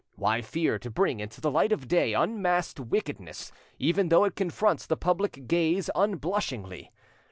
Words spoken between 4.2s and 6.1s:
it confronts the public gaze